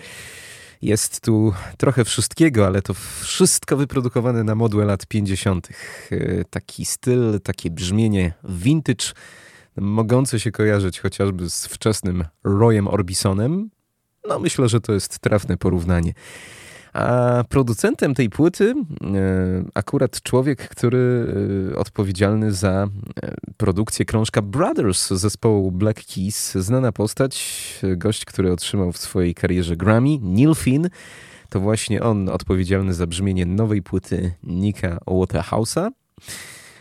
Jest 0.82 1.20
tu 1.20 1.52
trochę 1.76 2.04
wszystkiego, 2.04 2.66
ale 2.66 2.82
to 2.82 2.94
wszystko 3.20 3.76
wyprodukowane 3.76 4.44
na 4.44 4.54
modłę 4.54 4.84
lat 4.84 5.06
50. 5.06 5.68
E, 6.10 6.44
Taki 6.44 6.84
styl, 6.84 7.40
takie 7.40 7.70
brzmienie 7.70 8.32
vintage, 8.44 9.06
mogące 9.76 10.40
się 10.40 10.52
kojarzyć 10.52 11.00
chociażby 11.00 11.50
z 11.50 11.66
wczesnym 11.66 12.24
Royem 12.44 12.88
Orbisonem. 12.88 13.70
No 14.28 14.38
myślę, 14.38 14.68
że 14.68 14.80
to 14.80 14.92
jest 14.92 15.18
trafne 15.18 15.56
porównanie. 15.56 16.12
A 16.92 17.44
producentem 17.48 18.14
tej 18.14 18.30
płyty 18.30 18.74
e, 18.74 19.14
akurat 19.74 20.22
człowiek, 20.22 20.68
który 20.68 21.26
e, 21.72 21.76
odpowiedzialny 21.76 22.52
za 22.52 22.88
e, 23.22 23.34
produkcję 23.56 24.04
krążka 24.04 24.42
Brothers 24.42 25.10
zespołu 25.10 25.72
Black 25.72 26.14
Keys, 26.14 26.52
znana 26.54 26.92
postać, 26.92 27.78
gość, 27.96 28.24
który 28.24 28.52
otrzymał 28.52 28.92
w 28.92 28.98
swojej 28.98 29.34
karierze 29.34 29.76
Grammy, 29.76 30.18
Neil 30.22 30.54
Finn. 30.54 30.88
To 31.48 31.60
właśnie 31.60 32.02
on 32.02 32.28
odpowiedzialny 32.28 32.94
za 32.94 33.06
brzmienie 33.06 33.46
nowej 33.46 33.82
płyty 33.82 34.32
Nika 34.42 34.98
Waterhouse'a. 35.06 35.90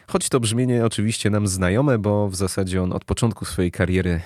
Choć 0.07 0.29
to 0.29 0.39
brzmienie 0.39 0.85
oczywiście 0.85 1.29
nam 1.29 1.47
znajome, 1.47 1.97
bo 1.97 2.29
w 2.29 2.35
zasadzie 2.35 2.83
on 2.83 2.93
od 2.93 3.05
początku 3.05 3.45
swojej 3.45 3.71
kariery 3.71 4.21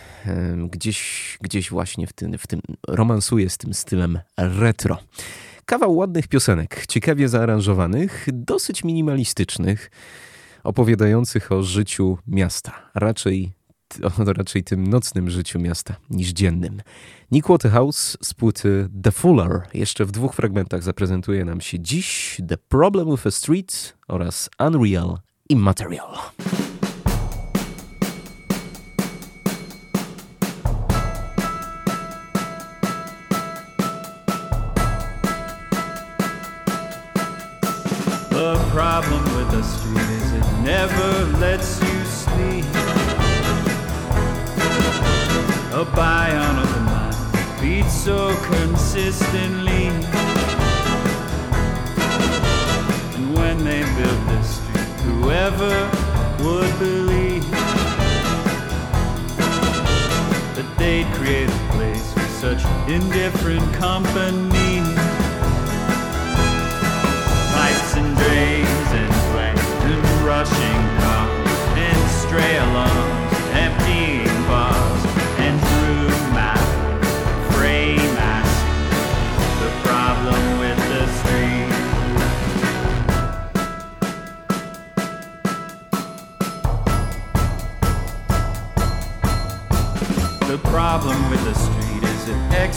gdzieś, 0.69 1.37
gdzieś 1.41 1.69
właśnie 1.69 2.07
w 2.07 2.13
tym, 2.13 2.37
w 2.37 2.47
tym 2.47 2.61
romansuje 2.87 3.49
z 3.49 3.57
tym 3.57 3.73
stylem 3.73 4.19
retro. 4.37 4.97
Kawał 5.65 5.95
ładnych 5.95 6.27
piosenek, 6.27 6.85
ciekawie 6.87 7.29
zaaranżowanych, 7.29 8.27
dosyć 8.33 8.83
minimalistycznych, 8.83 9.91
opowiadających 10.63 11.51
o 11.51 11.63
życiu 11.63 12.17
miasta, 12.27 12.71
raczej, 12.95 13.51
o 14.27 14.33
raczej 14.33 14.63
tym 14.63 14.87
nocnym 14.87 15.29
życiu 15.29 15.59
miasta 15.59 15.95
niż 16.09 16.29
dziennym. 16.29 16.81
Nick 17.31 17.47
Waterhouse 17.47 18.17
z 18.21 18.33
płyty 18.33 18.89
The 19.03 19.11
Fuller 19.11 19.61
jeszcze 19.73 20.05
w 20.05 20.11
dwóch 20.11 20.33
fragmentach 20.33 20.83
zaprezentuje 20.83 21.45
nam 21.45 21.61
się 21.61 21.79
dziś 21.79 22.41
The 22.47 22.57
Problem 22.57 23.11
with 23.11 23.27
a 23.27 23.31
Street 23.31 23.97
oraz 24.07 24.49
Unreal 24.59 25.17
Immaterial. 25.49 26.15
Problem 38.73 39.23
with 39.35 39.51
the 39.51 39.61
street 39.61 40.09
is 40.17 40.33
it 40.33 40.59
never 40.63 41.25
lets 41.37 41.79
you 41.79 42.05
sleep. 42.05 42.65
A 45.71 45.85
bion 45.93 46.57
of 46.57 46.73
the 46.73 46.79
mind 46.79 47.61
beats 47.61 47.93
so 47.93 48.35
consistently. 48.41 49.89
And 53.13 53.35
when 53.35 53.63
they 53.63 53.81
built 53.95 54.21
this 54.29 54.55
street, 54.57 54.89
whoever 55.05 55.75
would 56.43 56.79
believe 56.79 57.47
that 60.55 60.67
they'd 60.79 61.05
create 61.13 61.47
a 61.47 61.59
place 61.73 62.11
for 62.13 62.27
such 62.41 62.65
indifferent 62.89 63.71
company? 63.75 64.62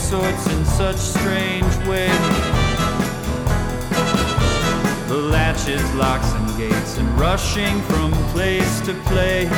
Exhorts 0.07 0.47
in 0.47 0.63
such 0.63 0.95
strange 0.95 1.75
ways. 1.85 2.17
The 5.09 5.17
latches, 5.17 5.83
locks, 5.95 6.31
and 6.31 6.57
gates, 6.57 6.97
and 6.97 7.19
rushing 7.19 7.81
from 7.81 8.13
place 8.31 8.79
to 8.87 8.93
place. 9.09 9.51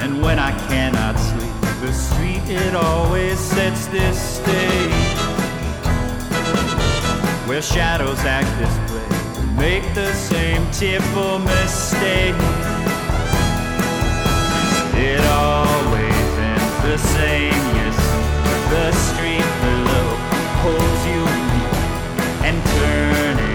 And 0.00 0.22
when 0.22 0.38
I 0.38 0.52
cannot 0.66 1.18
sleep, 1.18 1.80
the 1.82 1.92
street 1.92 2.42
it 2.48 2.74
always 2.74 3.38
sets 3.38 3.86
this 3.88 4.18
stage 4.36 5.18
where 7.46 7.60
shadows 7.60 8.20
act 8.20 8.48
this 8.58 8.74
play, 8.88 9.56
make 9.56 9.94
the 9.94 10.10
same 10.14 10.70
tearful 10.70 11.38
mistake. 11.40 12.34
It 14.94 15.20
ends 15.20 15.61
the 16.92 16.98
same, 16.98 17.64
yes. 17.74 17.96
The 18.68 18.92
street 18.92 19.48
below 19.62 20.08
holds 20.60 21.06
you 21.06 21.24
and 22.44 22.62
turning 22.66 23.51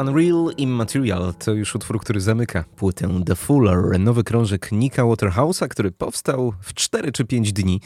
Unreal 0.00 0.50
Immaterial 0.56 1.34
to 1.34 1.52
już 1.52 1.74
utwór, 1.74 2.00
który 2.00 2.20
zamyka 2.20 2.64
płytę 2.76 3.22
The 3.26 3.36
Fuller, 3.36 4.00
nowy 4.00 4.24
krążek 4.24 4.72
Nika 4.72 5.02
Waterhouse'a, 5.02 5.68
który 5.68 5.92
powstał 5.92 6.52
w 6.62 6.74
4 6.74 7.12
czy 7.12 7.24
5 7.24 7.52
dni, 7.52 7.80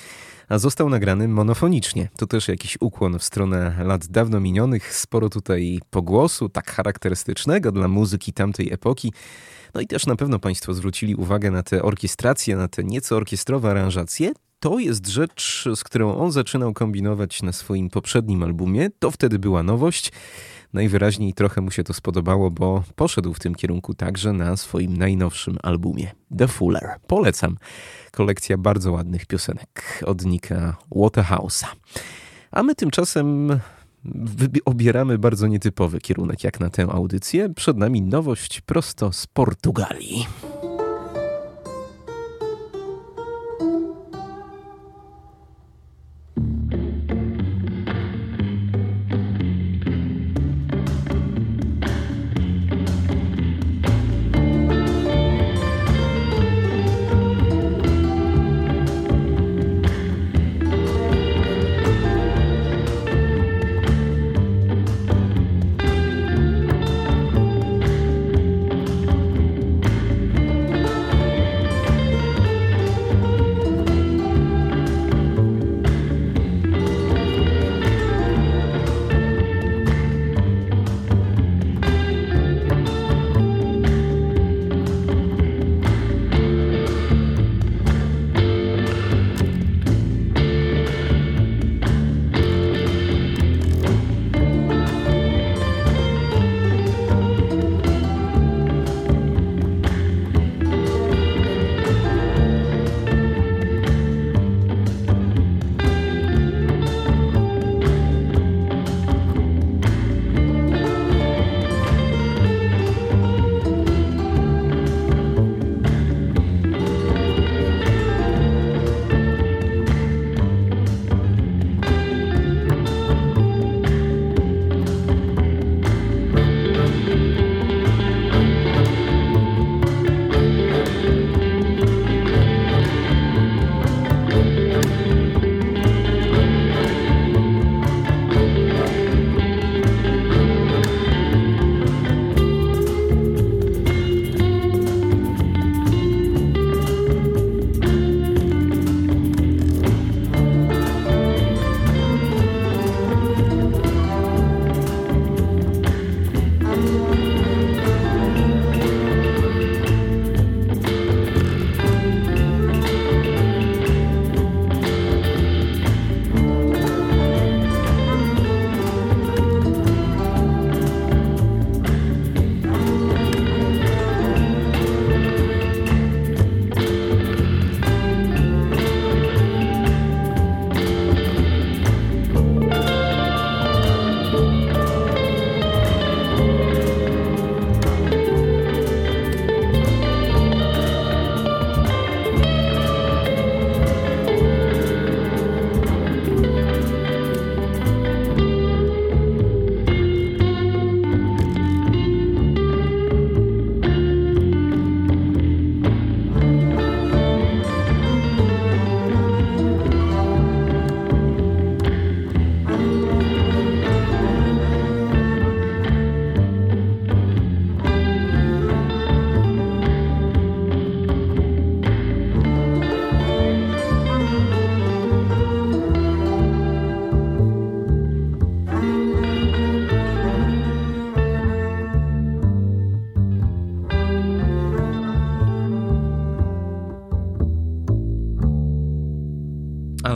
a 0.49 0.59
został 0.59 0.89
nagrany 0.89 1.29
monofonicznie. 1.29 2.09
To 2.17 2.27
też 2.27 2.49
jakiś 2.49 2.77
ukłon 2.81 3.19
w 3.19 3.25
stronę 3.25 3.85
lat 3.85 4.07
dawno 4.07 4.41
minionych, 4.41 4.95
sporo 4.95 5.29
tutaj 5.29 5.81
pogłosu, 5.91 6.49
tak 6.49 6.71
charakterystycznego 6.71 7.73
dla 7.73 7.89
muzyki 7.89 8.33
tamtej 8.33 8.73
epoki. 8.73 9.12
No 9.75 9.81
i 9.81 9.87
też 9.87 10.07
na 10.07 10.17
pewno 10.17 10.39
Państwo 10.39 10.75
zwrócili 10.75 11.15
uwagę 11.15 11.51
na 11.51 11.62
te 11.62 11.83
orkiestracje, 11.83 12.57
na 12.57 12.69
te 12.69 12.85
nieco 12.85 13.17
orkiestrowe 13.17 13.71
aranżacje. 13.71 14.33
To 14.61 14.79
jest 14.79 15.07
rzecz, 15.07 15.65
z 15.75 15.85
którą 15.85 16.17
on 16.17 16.33
zaczynał 16.33 16.73
kombinować 16.73 17.43
na 17.43 17.53
swoim 17.53 17.91
poprzednim 17.91 18.43
albumie. 18.43 18.91
To 18.99 19.11
wtedy 19.11 19.39
była 19.39 19.62
nowość. 19.62 20.12
Najwyraźniej 20.75 21.35
trochę 21.35 21.61
mu 21.61 21.70
się 21.70 21.85
to 21.85 21.95
spodobało, 21.95 22.51
bo 22.51 22.83
poszedł 22.97 23.35
w 23.35 23.39
tym 23.39 23.55
kierunku 23.55 23.95
także 23.95 24.33
na 24.33 24.57
swoim 24.57 24.97
najnowszym 24.97 25.59
albumie 25.62 26.12
The 26.39 26.49
Fuller. 26.49 26.97
Polecam. 27.07 27.57
Kolekcja 28.12 28.59
bardzo 28.59 28.93
ładnych 28.93 29.27
piosenek 29.27 30.03
od 30.07 30.25
Nika 30.25 30.77
Waterhouse'a. 30.91 31.66
A 32.51 32.62
my 32.62 32.75
tymczasem 32.75 33.61
obieramy 34.64 35.18
bardzo 35.18 35.47
nietypowy 35.47 36.01
kierunek 36.01 36.45
jak 36.45 36.61
na 36.61 36.70
tę 36.70 36.83
audycję. 36.83 37.49
Przed 37.49 37.77
nami 37.77 38.03
nowość 38.03 38.61
prosto 38.61 39.12
z 39.12 39.27
Portugalii. 39.27 40.27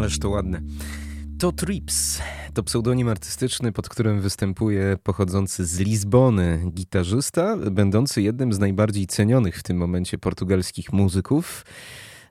Ależ 0.09 0.19
to 0.19 0.31
ładne. 0.31 0.61
To 1.39 1.53
Trips 1.53 2.21
to 2.55 2.63
pseudonim 2.63 3.09
artystyczny, 3.09 3.73
pod 3.73 3.89
którym 3.89 4.21
występuje 4.21 4.97
pochodzący 5.03 5.67
z 5.67 5.79
Lizbony 5.79 6.63
gitarzysta, 6.75 7.57
będący 7.57 8.23
jednym 8.23 8.53
z 8.53 8.59
najbardziej 8.59 9.07
cenionych 9.07 9.57
w 9.59 9.63
tym 9.63 9.77
momencie 9.77 10.19
portugalskich 10.19 10.93
muzyków. 10.93 11.65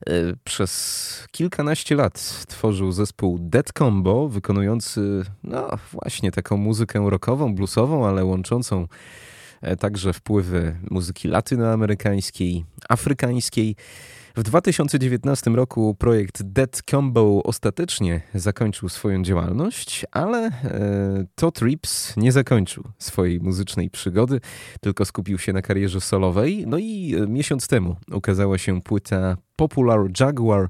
E, 0.07 0.11
Przez 0.43 1.23
kilkanaście 1.32 1.95
lat 1.95 2.45
tworzył 2.47 2.91
zespół 2.91 3.39
Dead 3.39 3.73
Combo, 3.78 4.30
wykonujący, 4.30 5.23
no 5.43 5.67
właśnie, 5.91 6.32
taką 6.32 6.57
muzykę 6.57 7.09
rockową, 7.09 7.55
bluesową, 7.55 8.07
ale 8.07 8.25
łączącą 8.25 8.88
e, 9.61 9.75
także 9.75 10.13
wpływy 10.13 10.75
muzyki 10.91 11.28
latynoamerykańskiej, 11.28 12.65
afrykańskiej. 12.89 13.75
W 14.38 14.43
2019 14.43 15.51
roku 15.51 15.95
projekt 15.95 16.43
Dead 16.43 16.81
Combo 16.89 17.43
ostatecznie 17.43 18.21
zakończył 18.33 18.89
swoją 18.89 19.23
działalność, 19.23 20.05
ale 20.11 20.45
e, 20.47 20.51
Todd 21.35 21.61
Rips 21.61 22.17
nie 22.17 22.31
zakończył 22.31 22.83
swojej 22.97 23.39
muzycznej 23.39 23.89
przygody, 23.89 24.41
tylko 24.81 25.05
skupił 25.05 25.38
się 25.38 25.53
na 25.53 25.61
karierze 25.61 26.01
solowej. 26.01 26.63
No 26.67 26.77
i 26.77 27.15
e, 27.15 27.27
miesiąc 27.27 27.67
temu 27.67 27.95
ukazała 28.11 28.57
się 28.57 28.81
płyta 28.81 29.38
Popular 29.55 29.99
Jaguar, 30.19 30.69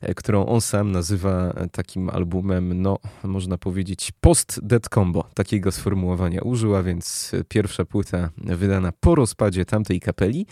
e, 0.00 0.14
którą 0.14 0.46
on 0.46 0.60
sam 0.60 0.92
nazywa 0.92 1.54
takim 1.72 2.10
albumem, 2.10 2.82
no 2.82 2.98
można 3.24 3.58
powiedzieć 3.58 4.12
post-Dead 4.20 4.88
Combo. 4.88 5.24
Takiego 5.34 5.72
sformułowania 5.72 6.42
użyła, 6.42 6.82
więc 6.82 7.32
pierwsza 7.48 7.84
płyta 7.84 8.30
wydana 8.36 8.92
po 9.00 9.14
rozpadzie 9.14 9.64
tamtej 9.64 10.00
kapeli. 10.00 10.46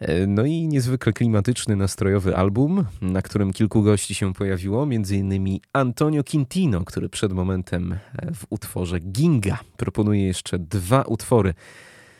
E, 0.00 0.26
No 0.26 0.44
i 0.44 0.68
niezwykle 0.68 1.12
klimatyczny, 1.12 1.76
nastrojowy 1.76 2.36
album, 2.36 2.84
na 3.02 3.22
którym 3.22 3.52
kilku 3.52 3.82
gości 3.82 4.14
się 4.14 4.34
pojawiło, 4.34 4.82
m.in. 4.82 5.58
Antonio 5.72 6.24
Quintino, 6.24 6.84
który 6.84 7.08
przed 7.08 7.32
momentem 7.32 7.92
e, 7.92 8.34
w 8.34 8.46
utworze 8.50 9.00
Ginga 9.00 9.58
proponuje 9.76 10.26
jeszcze 10.26 10.58
dwa 10.58 11.02
utwory 11.02 11.54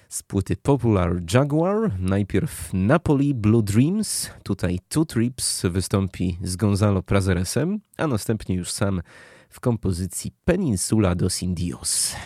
z 0.09 0.23
płyty 0.23 0.57
Popular 0.57 1.23
Jaguar. 1.35 1.91
Najpierw 1.99 2.71
Napoli 2.73 3.35
Blue 3.35 3.63
Dreams, 3.63 4.31
tutaj 4.43 4.79
Two 4.89 5.05
Trips 5.05 5.63
wystąpi 5.71 6.39
z 6.43 6.57
Gonzalo 6.57 7.03
Prazeresem, 7.03 7.81
a 7.97 8.07
następnie 8.07 8.55
już 8.55 8.71
sam 8.71 9.03
w 9.49 9.61
kompozycji 9.61 10.33
Peninsula 10.45 11.15
dos 11.15 11.43
Indios. 11.43 12.17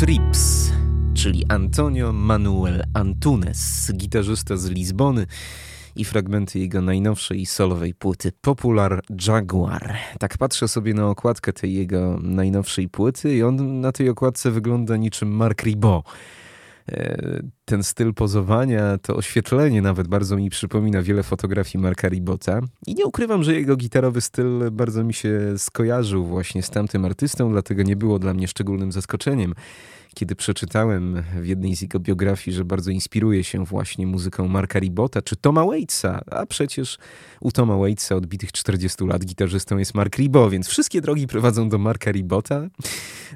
Trips, 0.00 0.72
czyli 1.14 1.44
Antonio 1.48 2.12
Manuel 2.12 2.82
Antunes, 2.94 3.92
gitarzysta 3.94 4.56
z 4.56 4.66
Lizbony 4.66 5.26
i 5.96 6.04
fragmenty 6.04 6.58
jego 6.58 6.82
najnowszej 6.82 7.46
solowej 7.46 7.94
płyty 7.94 8.32
Popular 8.40 9.02
Jaguar. 9.26 9.94
Tak 10.18 10.38
patrzę 10.38 10.68
sobie 10.68 10.94
na 10.94 11.08
okładkę 11.08 11.52
tej 11.52 11.74
jego 11.74 12.18
najnowszej 12.22 12.88
płyty 12.88 13.36
i 13.36 13.42
on 13.42 13.80
na 13.80 13.92
tej 13.92 14.08
okładce 14.08 14.50
wygląda 14.50 14.96
niczym 14.96 15.28
Mark 15.36 15.62
Ribot. 15.62 16.04
E, 16.92 17.42
Ten 17.64 17.82
styl 17.82 18.14
pozowania, 18.14 18.98
to 18.98 19.16
oświetlenie 19.16 19.82
nawet 19.82 20.08
bardzo 20.08 20.36
mi 20.36 20.50
przypomina 20.50 21.02
wiele 21.02 21.22
fotografii 21.22 21.82
Marka 21.82 22.08
Ribota. 22.08 22.60
I 22.86 22.94
nie 22.94 23.06
ukrywam, 23.06 23.42
że 23.42 23.54
jego 23.54 23.76
gitarowy 23.76 24.20
styl 24.20 24.70
bardzo 24.72 25.04
mi 25.04 25.14
się 25.14 25.40
skojarzył 25.56 26.24
właśnie 26.24 26.62
z 26.62 26.70
tamtym 26.70 27.04
artystą, 27.04 27.50
dlatego 27.52 27.82
nie 27.82 27.96
było 27.96 28.18
dla 28.18 28.34
mnie 28.34 28.48
szczególnym 28.48 28.92
zaskoczeniem, 28.92 29.54
kiedy 30.16 30.36
przeczytałem 30.36 31.22
w 31.40 31.46
jednej 31.46 31.76
z 31.76 31.82
jego 31.82 32.00
biografii, 32.00 32.56
że 32.56 32.64
bardzo 32.64 32.90
inspiruje 32.90 33.44
się 33.44 33.64
właśnie 33.64 34.06
muzyką 34.06 34.48
Marka 34.48 34.78
Ribota 34.78 35.22
czy 35.22 35.36
Toma 35.36 35.64
Waitsa, 35.64 36.20
a 36.30 36.46
przecież 36.46 36.98
u 37.40 37.52
Toma 37.52 37.76
Waitsa 37.76 38.14
odbitych 38.14 38.52
40 38.52 39.04
lat 39.04 39.24
gitarzystą 39.24 39.78
jest 39.78 39.94
Mark 39.94 40.16
Ribot, 40.16 40.50
więc 40.50 40.68
wszystkie 40.68 41.00
drogi 41.00 41.26
prowadzą 41.26 41.68
do 41.68 41.78
Marka 41.78 42.10
Ribota. 42.10 42.68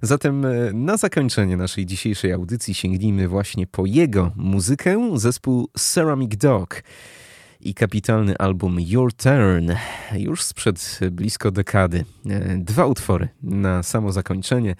Zatem 0.02 0.44
e, 0.44 0.72
na 0.72 0.96
zakończenie 0.96 1.56
naszej 1.56 1.86
dzisiejszej 1.86 2.32
audycji 2.32 2.74
sięgnijmy 2.74 3.28
właśnie 3.28 3.66
po 3.66 3.86
jego 3.86 4.32
muzykę, 4.36 5.10
zespół 5.14 5.68
Ceramic 5.78 6.36
Dog 6.36 6.82
i 7.60 7.74
kapitalny 7.74 8.38
album 8.38 8.76
Your 8.80 9.12
Turn 9.12 9.72
już 10.12 10.42
sprzed 10.42 11.00
blisko 11.10 11.50
dekady. 11.50 12.04
E, 12.30 12.58
Dwa 12.58 12.86
utwory 12.86 13.28
na 13.42 13.82
samo 13.82 14.12
zakończenie. 14.12 14.76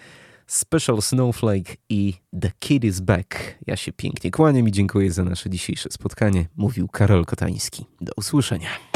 Special 0.51 1.03
Snowflake 1.03 1.77
i 1.89 2.15
The 2.41 2.51
Kid 2.59 2.85
is 2.85 3.01
Back. 3.01 3.59
Ja 3.67 3.77
się 3.77 3.93
pięknie 3.93 4.31
kłaniam 4.31 4.69
i 4.69 4.73
dziękuję 4.73 5.13
za 5.13 5.25
nasze 5.25 5.51
dzisiejsze 5.51 5.89
spotkanie. 5.93 6.49
Mówił 6.57 6.89
Karol 6.89 7.25
Kotański. 7.25 7.87
Do 8.01 8.13
usłyszenia. 8.17 8.90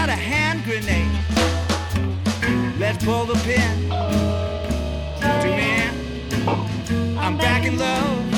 Got 0.00 0.08
a 0.08 0.12
hand 0.12 0.62
grenade? 0.62 1.10
Let's 2.78 3.04
pull 3.04 3.24
the 3.24 3.34
pin. 3.42 3.90
To 5.42 5.48
me 5.56 5.66
in. 5.82 7.18
I'm 7.18 7.36
back 7.36 7.66
in 7.66 7.78
love 7.78 8.37